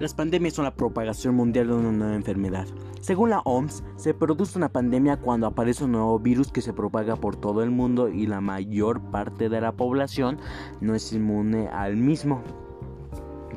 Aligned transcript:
Las 0.00 0.14
pandemias 0.14 0.54
son 0.54 0.64
la 0.64 0.74
propagación 0.74 1.34
mundial 1.34 1.66
de 1.66 1.74
una 1.74 1.92
nueva 1.92 2.14
enfermedad. 2.14 2.66
Según 3.02 3.28
la 3.28 3.40
OMS, 3.40 3.84
se 3.96 4.14
produce 4.14 4.56
una 4.56 4.70
pandemia 4.70 5.18
cuando 5.18 5.46
aparece 5.46 5.84
un 5.84 5.92
nuevo 5.92 6.18
virus 6.18 6.50
que 6.50 6.62
se 6.62 6.72
propaga 6.72 7.16
por 7.16 7.36
todo 7.36 7.62
el 7.62 7.70
mundo 7.70 8.08
y 8.08 8.26
la 8.26 8.40
mayor 8.40 9.02
parte 9.10 9.50
de 9.50 9.60
la 9.60 9.72
población 9.72 10.38
no 10.80 10.94
es 10.94 11.12
inmune 11.12 11.68
al 11.68 11.98
mismo. 11.98 12.40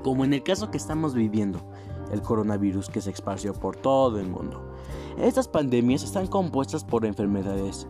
Como 0.04 0.26
en 0.26 0.34
el 0.34 0.44
caso 0.44 0.70
que 0.70 0.76
estamos 0.76 1.14
viviendo, 1.14 1.62
el 2.12 2.21
coronavirus 2.21 2.89
que 2.89 3.00
se 3.00 3.12
esparció 3.12 3.54
por 3.54 3.78
todo 3.78 4.20
el 4.20 4.28
mundo. 4.28 4.75
Estas 5.18 5.48
pandemias 5.48 6.04
están 6.04 6.28
compuestas 6.28 6.84
por 6.84 7.05
enfermedades 7.05 7.88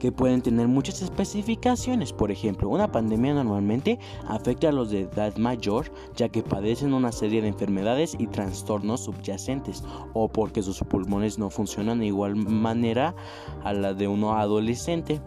que 0.00 0.10
pueden 0.10 0.42
tener 0.42 0.66
muchas 0.66 1.02
especificaciones. 1.02 2.12
Por 2.12 2.32
ejemplo, 2.32 2.68
una 2.68 2.90
pandemia 2.90 3.34
normalmente 3.34 4.00
afecta 4.26 4.70
a 4.70 4.72
los 4.72 4.90
de 4.90 5.02
edad 5.02 5.36
mayor 5.36 5.92
ya 6.16 6.28
que 6.28 6.42
padecen 6.42 6.94
una 6.94 7.12
serie 7.12 7.42
de 7.42 7.48
enfermedades 7.48 8.16
y 8.18 8.26
trastornos 8.26 9.04
subyacentes 9.04 9.84
o 10.14 10.28
porque 10.28 10.62
sus 10.62 10.80
pulmones 10.80 11.38
no 11.38 11.50
funcionan 11.50 12.00
de 12.00 12.06
igual 12.06 12.34
manera 12.34 13.14
a 13.62 13.72
la 13.72 13.94
de 13.94 14.08
uno 14.08 14.34
adolescente. 14.34 15.20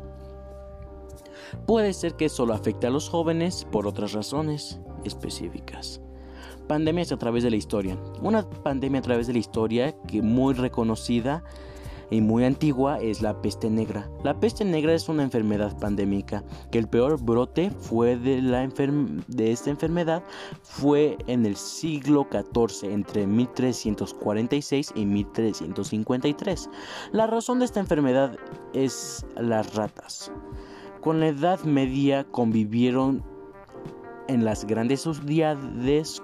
Puede 1.67 1.93
ser 1.93 2.15
que 2.15 2.27
solo 2.27 2.53
afecte 2.53 2.87
a 2.87 2.90
los 2.90 3.07
jóvenes 3.07 3.65
por 3.71 3.87
otras 3.87 4.12
razones 4.12 4.81
específicas. 5.05 6.01
Pandemias 6.67 7.12
a 7.12 7.17
través 7.17 7.43
de 7.43 7.51
la 7.51 7.57
historia. 7.57 7.98
Una 8.21 8.49
pandemia 8.49 8.99
a 8.99 9.03
través 9.03 9.27
de 9.27 9.34
la 9.34 9.40
historia 9.40 9.95
que 10.07 10.21
muy 10.21 10.55
reconocida 10.55 11.43
y 12.09 12.21
muy 12.21 12.45
antigua 12.45 12.99
es 12.99 13.21
la 13.21 13.41
peste 13.41 13.70
negra. 13.70 14.09
La 14.23 14.39
peste 14.39 14.66
negra 14.66 14.93
es 14.93 15.09
una 15.09 15.23
enfermedad 15.23 15.77
pandémica, 15.80 16.43
que 16.71 16.79
el 16.79 16.88
peor 16.88 17.21
brote 17.21 17.71
fue 17.71 18.17
de, 18.17 18.41
la 18.41 18.68
de 19.27 19.51
esta 19.51 19.70
enfermedad 19.70 20.24
fue 20.62 21.18
en 21.27 21.46
el 21.46 21.55
siglo 21.55 22.27
XIV, 22.31 22.91
entre 22.91 23.27
1346 23.27 24.93
y 24.96 25.05
1353. 25.05 26.70
La 27.12 27.27
razón 27.27 27.59
de 27.59 27.65
esta 27.65 27.79
enfermedad 27.79 28.37
es 28.74 29.26
las 29.35 29.76
ratas. 29.76 30.31
Con 31.01 31.20
la 31.20 31.27
Edad 31.27 31.62
Media 31.63 32.24
convivieron 32.24 33.24
en 34.27 34.46
las 34.46 34.65
grandes 34.65 35.01
ciudades 35.01 36.21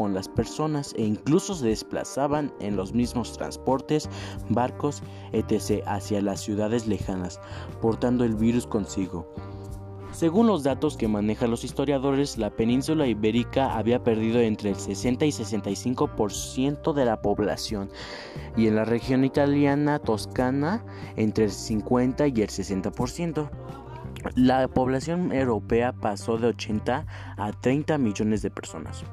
con 0.00 0.14
las 0.14 0.30
personas 0.30 0.94
e 0.96 1.02
incluso 1.02 1.54
se 1.54 1.66
desplazaban 1.66 2.54
en 2.58 2.74
los 2.74 2.94
mismos 2.94 3.34
transportes, 3.34 4.08
barcos, 4.48 5.02
etc. 5.32 5.82
hacia 5.84 6.22
las 6.22 6.40
ciudades 6.40 6.86
lejanas, 6.86 7.38
portando 7.82 8.24
el 8.24 8.34
virus 8.34 8.66
consigo. 8.66 9.30
Según 10.10 10.46
los 10.46 10.62
datos 10.62 10.96
que 10.96 11.06
manejan 11.06 11.50
los 11.50 11.64
historiadores, 11.64 12.38
la 12.38 12.48
península 12.48 13.06
ibérica 13.06 13.76
había 13.76 14.02
perdido 14.02 14.40
entre 14.40 14.70
el 14.70 14.76
60 14.76 15.26
y 15.26 15.32
65% 15.32 16.94
de 16.94 17.04
la 17.04 17.20
población 17.20 17.90
y 18.56 18.68
en 18.68 18.76
la 18.76 18.86
región 18.86 19.26
italiana 19.26 19.98
toscana 19.98 20.82
entre 21.16 21.44
el 21.44 21.50
50 21.50 22.26
y 22.28 22.40
el 22.40 22.48
60%. 22.48 23.50
La 24.34 24.66
población 24.66 25.30
europea 25.30 25.92
pasó 25.92 26.38
de 26.38 26.46
80 26.46 27.06
a 27.36 27.52
30 27.52 27.98
millones 27.98 28.40
de 28.40 28.50
personas. 28.50 29.04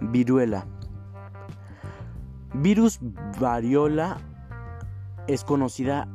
Viruela. 0.00 0.66
Virus 2.54 2.98
variola 3.40 4.18
es 5.26 5.44
conocida 5.44 6.08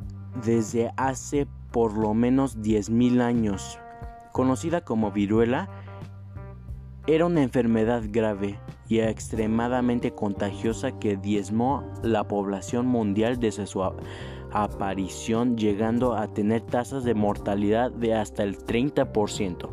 desde 0.44 0.92
hace 0.96 1.46
por 1.72 1.96
lo 1.96 2.14
menos 2.14 2.58
10.000 2.58 3.20
años. 3.20 3.78
Conocida 4.32 4.82
como 4.82 5.12
viruela, 5.12 5.68
era 7.06 7.24
una 7.24 7.42
enfermedad 7.42 8.02
grave 8.08 8.58
y 8.88 9.00
extremadamente 9.00 10.12
contagiosa 10.12 10.98
que 10.98 11.16
diezmó 11.16 11.90
la 12.02 12.28
población 12.28 12.86
mundial 12.86 13.40
desde 13.40 13.66
su 13.66 13.82
aparición 14.52 15.56
llegando 15.56 16.14
a 16.14 16.32
tener 16.32 16.60
tasas 16.62 17.02
de 17.04 17.14
mortalidad 17.14 17.90
de 17.90 18.14
hasta 18.14 18.42
el 18.42 18.58
30%. 18.58 19.68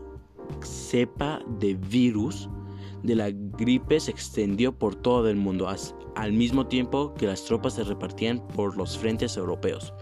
cepa 0.63 1.41
de 1.59 1.75
virus 1.75 2.49
de 3.03 3.15
la 3.15 3.31
gripe 3.31 4.01
se 4.01 4.11
extendió 4.11 4.77
por 4.77 4.95
todo 4.95 5.29
el 5.29 5.37
mundo, 5.37 5.69
al 6.17 6.33
mismo 6.33 6.67
tiempo 6.67 7.15
que 7.15 7.27
las 7.27 7.45
tropas 7.45 7.75
se 7.75 7.85
repartían 7.85 8.47
por 8.49 8.77
los 8.77 8.97
frentes 8.97 9.37
europeos. 9.37 9.93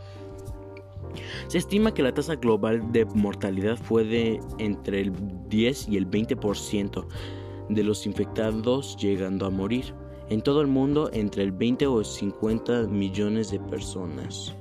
Se 1.48 1.58
estima 1.58 1.92
que 1.92 2.02
la 2.02 2.14
tasa 2.14 2.36
global 2.36 2.92
de 2.92 3.04
mortalidad 3.04 3.76
fue 3.76 4.04
de 4.04 4.40
entre 4.58 5.00
el 5.00 5.12
10 5.48 5.88
y 5.88 5.96
el 5.96 6.08
20% 6.08 7.06
de 7.68 7.84
los 7.84 8.06
infectados 8.06 8.96
llegando 8.96 9.46
a 9.46 9.50
morir. 9.50 9.94
En 10.28 10.40
todo 10.40 10.60
el 10.60 10.66
mundo 10.66 11.10
entre 11.12 11.42
el 11.42 11.52
20 11.52 11.86
o 11.86 12.04
50 12.04 12.84
millones 12.84 13.50
de 13.50 13.60
personas. 13.60 14.54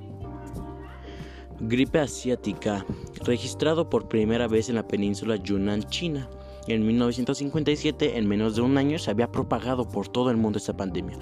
Gripe 1.60 2.00
asiática, 2.00 2.86
registrado 3.24 3.88
por 3.90 4.08
primera 4.08 4.48
vez 4.48 4.70
en 4.70 4.76
la 4.76 4.88
península 4.88 5.36
Yunnan, 5.36 5.84
China. 5.84 6.28
En 6.68 6.86
1957, 6.86 8.18
en 8.18 8.28
menos 8.28 8.56
de 8.56 8.62
un 8.62 8.78
año, 8.78 8.98
se 8.98 9.12
había 9.12 9.32
propagado 9.32 9.88
por 9.88 10.08
todo 10.08 10.32
el 10.32 10.38
mundo 10.38 10.58
esta 10.58 10.76
pandemia. 10.76 11.18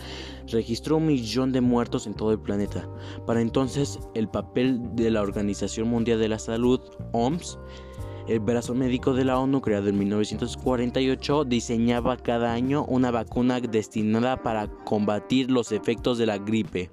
Registró 0.48 0.98
un 0.98 1.08
millón 1.08 1.52
de 1.52 1.62
muertos 1.62 2.08
en 2.08 2.14
todo 2.14 2.32
el 2.32 2.40
planeta. 2.40 2.88
Para 3.26 3.42
entonces, 3.42 4.00
el 4.16 4.30
papel 4.30 4.80
de 4.96 5.12
la 5.12 5.22
Organización 5.22 5.90
Mundial 5.90 6.20
de 6.20 6.30
la 6.30 6.40
Salud, 6.40 6.80
OMS, 7.12 7.58
el 8.30 8.40
brazo 8.40 8.76
médico 8.76 9.16
de 9.16 9.26
la 9.26 9.40
ONU, 9.40 9.60
creado 9.60 9.90
en 9.90 9.98
1948, 9.98 11.46
diseñaba 11.46 12.16
cada 12.16 12.54
año 12.54 12.86
una 12.86 13.10
vacuna 13.10 13.60
destinada 13.60 14.44
para 14.44 14.68
combatir 14.68 15.50
los 15.50 15.72
efectos 15.72 16.20
de 16.20 16.28
la 16.28 16.38
gripe. 16.38 16.92